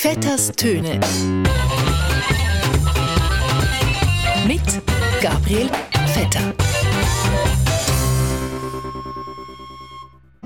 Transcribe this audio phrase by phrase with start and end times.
[0.00, 1.00] Vetters Töne.
[4.46, 4.62] Mit
[5.20, 5.68] Gabriel
[6.14, 6.54] Vetter.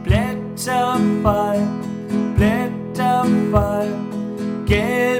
[0.02, 1.68] Blätterfall,
[2.34, 3.88] Blätterfall,
[4.64, 5.11] gelbe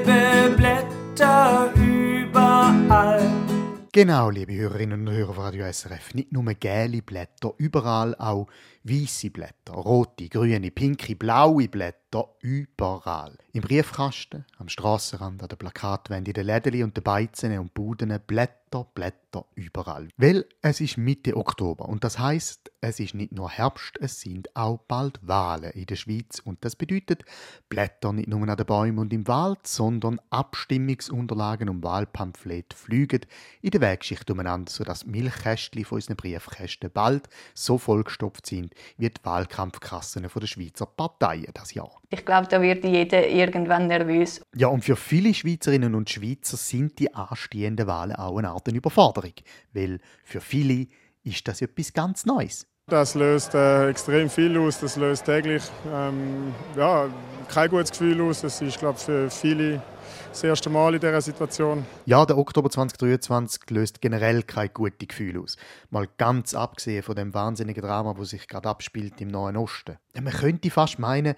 [3.95, 6.15] Genau, liebe Hörerinnen und Hörer von Radio SRF.
[6.15, 8.47] Nicht nur gelbe Blätter, überall auch
[8.83, 13.37] weiße Blätter, rote, grüne, pinke, blaue Blätter, überall.
[13.51, 18.19] Im Briefkasten, am Strassenrand, an der Plakatwände, in den Läden und den Beizen und Buden,
[18.25, 20.07] Blätter, Blätter, überall.
[20.17, 24.53] Weil es ist Mitte Oktober und das heißt, es ist nicht nur Herbst, es sind
[24.55, 27.23] auch bald Wahlen in der Schweiz und das bedeutet
[27.69, 33.21] Blätter nicht nur an den Bäumen und im Wald, sondern Abstimmungsunterlagen und Wahlpamphlete fliegen
[33.61, 39.09] in der Wegschicht umeinander, sodass die Milchkästchen von unseren Briefkästen bald so vollgestopft sind wie
[39.09, 42.01] die Wahlkampfkassen der Schweizer Parteien das Jahr.
[42.09, 44.41] Ich glaube, da wird jeder irgendwann nervös.
[44.55, 49.33] Ja, und für viele Schweizerinnen und Schweizer sind die anstehenden Wahlen auch eine Art Überforderung,
[49.71, 50.87] weil für viele
[51.23, 52.67] ist das etwas ganz Neues.
[52.87, 54.81] Das löst äh, extrem viel aus.
[54.81, 57.07] Das löst täglich ähm, ja,
[57.47, 58.41] kein gutes Gefühl aus.
[58.41, 59.81] Das ist, glaube für viele
[60.29, 61.85] das erste Mal in dieser Situation.
[62.05, 65.55] Ja, der Oktober 2023 löst generell kein gutes Gefühl aus.
[65.91, 69.97] Mal ganz abgesehen von dem wahnsinnigen Drama, das sich gerade abspielt im Nahen Osten.
[70.19, 71.35] Man könnte fast meinen,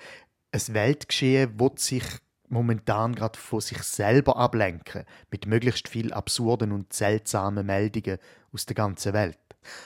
[0.51, 2.05] ein Weltgeschehen wird sich
[2.47, 8.17] momentan gerade von sich selber ablenken, mit möglichst viel absurden und seltsamen Meldungen
[8.56, 9.38] aus der ganzen Welt.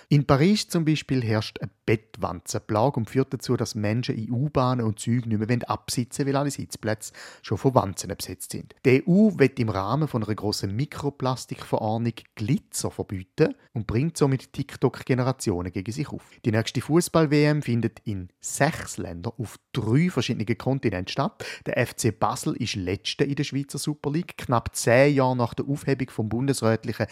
[0.10, 5.00] In Paris zum Beispiel herrscht eine Bettwanzenplage und führt dazu, dass Menschen in U-Bahnen und
[5.00, 8.76] Zügen nicht mehr absitzen weil alle Sitzplätze schon von Wanzen besetzt sind.
[8.86, 15.72] Die EU wird im Rahmen von einer grossen Mikroplastikverordnung Glitzer verbieten und bringt somit TikTok-Generationen
[15.72, 16.24] gegen sich auf.
[16.46, 21.44] Die nächste Fußball-WM findet in sechs Ländern auf drei verschiedenen Kontinenten statt.
[21.66, 25.68] Der FC Basel ist letzter in der Schweizer Super League, knapp zehn Jahre nach der
[25.68, 27.08] Aufhebung vom bundesrätlichen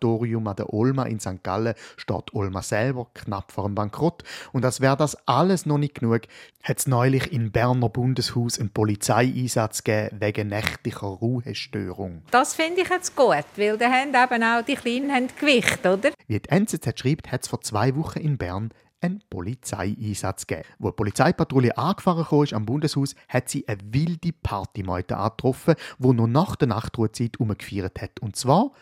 [0.00, 1.42] Säulefoti-Obligatorium an der Olma in St.
[1.42, 4.22] Gallen steht Olma selber knapp vor dem Bankrott.
[4.52, 6.22] Und als wäre das alles noch nicht genug,
[6.62, 12.22] hat es neulich im Berner Bundeshaus einen Polizeieinsatz gegeben wegen nächtlicher Ruhestörung.
[12.30, 16.10] Das finde ich jetzt gut, weil da haben eben auch die Kleinen haben Gewicht, oder?
[16.26, 18.70] Wie die NZZ schreibt, hat es vor zwei Wochen in Bern
[19.02, 20.68] einen Polizeieinsatz gegeben.
[20.78, 26.26] Wo die Polizeipatrouille angefahren ist am Bundeshaus, hat sie eine wilde Partymeute angetroffen, die noch
[26.26, 28.20] nach der Nachtruhezeit umgefeiert hat.
[28.20, 28.72] Und zwar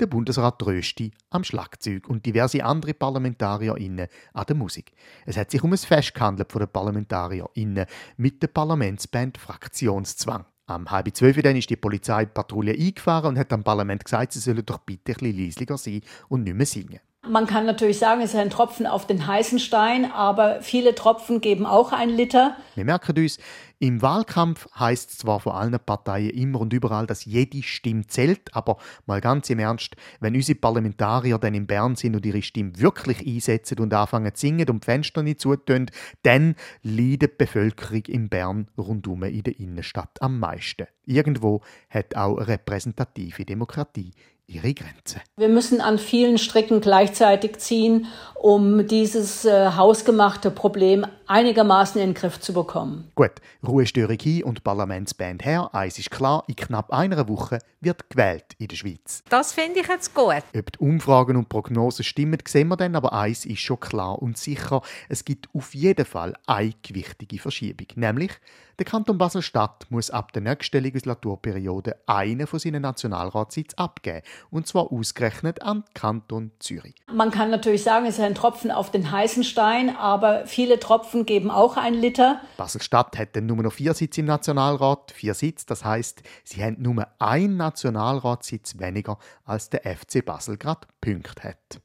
[0.00, 4.92] der Bundesrat Rösti am Schlagzeug und diverse andere ParlamentarierInnen an der Musik.
[5.24, 7.86] Es hat sich um ein Fest gehandelt von den ParlamentarierInnen
[8.16, 10.44] mit der Parlamentsband Fraktionszwang.
[10.68, 14.66] Am halb zwölf dann ist die Polizeipatrouille eingefahren und hat am Parlament gesagt, sie sollen
[14.66, 17.00] doch bitte ein bisschen leislicher sein und nicht mehr singen.
[17.28, 21.40] Man kann natürlich sagen, es ist ein Tropfen auf den heißen Stein, aber viele Tropfen
[21.40, 22.56] geben auch ein Liter.
[22.76, 23.38] Wir merken uns,
[23.78, 28.54] im Wahlkampf heißt es zwar von allen Parteien immer und überall, dass jede Stimme zählt,
[28.54, 32.72] aber mal ganz im Ernst, wenn unsere Parlamentarier dann in Bern sind und ihre Stimme
[32.78, 35.90] wirklich einsetzen und anfangen zu singen und die Fenster nicht zutun,
[36.22, 40.86] dann leidet die Bevölkerung in Bern rundum in der Innenstadt am meisten.
[41.04, 41.60] Irgendwo
[41.90, 44.12] hat auch eine repräsentative Demokratie
[44.46, 45.20] ihre Grenze.
[45.36, 52.14] Wir müssen an vielen Stricken gleichzeitig ziehen, um dieses äh, hausgemachte Problem einigermaßen in den
[52.14, 53.10] Griff zu bekommen.
[53.16, 53.32] Gut,
[53.66, 55.70] Ruhestörung hin und Parlamentsband her.
[55.72, 59.22] Eins ist klar, in knapp einer Woche wird gewählt in der Schweiz.
[59.28, 60.42] Das finde ich jetzt gut.
[60.56, 64.38] Ob die Umfragen und Prognosen stimmen, sehen wir dann, aber eins ist schon klar und
[64.38, 68.32] sicher, es gibt auf jeden Fall eine gewichtige Verschiebung, nämlich
[68.78, 74.20] der Kanton Basel-Stadt muss ab der nächsten Legislaturperiode einen von seinen Nationalratssitzen abgeben.
[74.50, 76.94] Und zwar ausgerechnet am Kanton Zürich.
[77.12, 81.26] Man kann natürlich sagen, es ist ein Tropfen auf den heißen Stein, aber viele Tropfen
[81.26, 82.40] geben auch ein Liter.
[82.56, 85.12] Basel-Stadt hat dann nur noch vier Sitze im Nationalrat.
[85.12, 90.86] Vier Sitze, das heißt, sie haben nur einen Nationalratssitz weniger, als der FC Basel gerade
[91.00, 91.80] Punkt hat.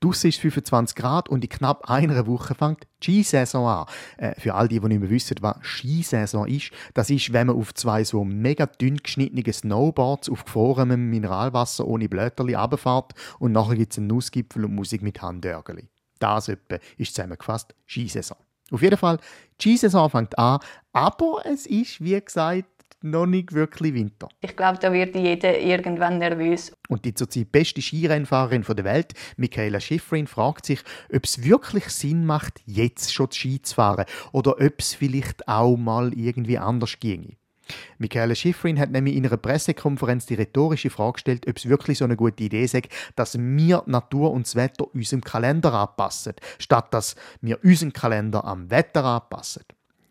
[0.00, 3.86] Draussen ist 25 Grad und in knapp einer Woche fängt die Skisaison an.
[4.18, 7.56] Äh, für all die, die nicht mehr wissen, was Skisaison ist, das ist, wenn man
[7.56, 13.76] auf zwei so mega dünn geschnittenen Snowboards auf gefrorenem Mineralwasser ohne Blöterli runterfährt und nachher
[13.76, 15.88] gibt es einen Nussgipfel und Musik mit Handörgeli.
[16.18, 18.36] Das etwa ist zusammengefasst Skisaison.
[18.70, 19.18] Auf jeden Fall,
[19.60, 20.58] die Skisaison fängt an,
[20.92, 22.66] aber es ist, wie gesagt,
[23.02, 24.28] noch nicht wirklich Winter.
[24.40, 26.72] Ich glaube, da wird jeder irgendwann nervös.
[26.88, 30.80] Und die zurzeit beste Skirennfahrerin der Welt, Michaela Schifrin, fragt sich,
[31.12, 35.76] ob es wirklich Sinn macht, jetzt schon Ski zu fahren oder ob es vielleicht auch
[35.76, 37.36] mal irgendwie anders ginge.
[37.98, 42.04] Michaela Schifrin hat nämlich in einer Pressekonferenz die rhetorische Frage gestellt, ob es wirklich so
[42.04, 42.82] eine gute Idee sei,
[43.16, 48.70] dass wir Natur und das Wetter unserem Kalender anpassen, statt dass wir unseren Kalender am
[48.70, 49.64] Wetter anpassen.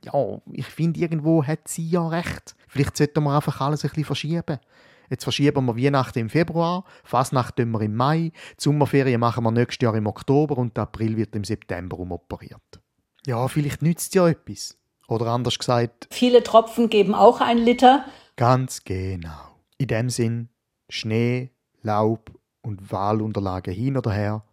[0.04, 2.56] ja, ich finde, irgendwo hat sie ja recht.
[2.68, 4.60] Vielleicht sollten wir einfach alles ein bisschen verschieben.
[5.10, 9.84] Jetzt verschieben wir Weihnachten im Februar, Fasnacht wir im Mai, die Sommerferien machen wir nächstes
[9.84, 12.82] Jahr im Oktober und der April wird im September umoperiert.
[13.26, 14.78] Ja, vielleicht nützt es ja etwas.
[15.08, 16.08] Oder anders gesagt.
[16.12, 18.06] Viele Tropfen geben auch ein Liter.
[18.36, 19.60] Ganz genau.
[19.78, 20.50] In dem Sinn,
[20.90, 22.32] Schnee, Laub
[22.62, 24.44] und Wahlunterlagen hin oder her,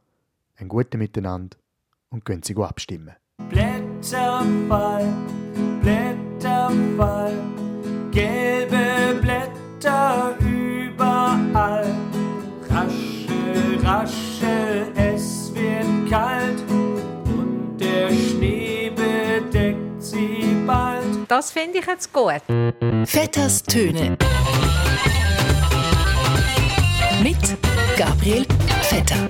[0.56, 1.56] ein gutes Miteinander
[2.10, 3.14] und können Sie abstimmen.
[3.48, 5.12] Blätterfall,
[5.80, 7.38] Blätterfall,
[8.10, 8.61] gelbe
[21.42, 22.40] Das finde ich jetzt gut.
[23.04, 24.16] Vetters Töne.
[27.20, 27.36] Mit
[27.96, 28.46] Gabriel
[28.82, 29.28] Vetter.